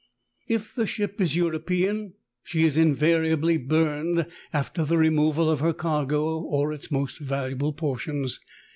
[0.47, 6.39] If the ship is European, she is invariably burned after the removal of her cargo
[6.39, 8.39] or its most valuable portions.